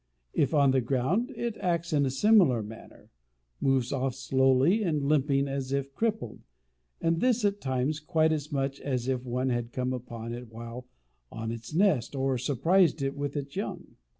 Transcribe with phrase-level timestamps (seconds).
[0.33, 3.11] If on the ground, it acts in a similar manner,
[3.59, 6.41] moves off slowly, and limping as if crippled,
[6.99, 10.87] and this at times quite as much as if one had come upon it while
[11.31, 13.95] on its nest, or surprised it with its young.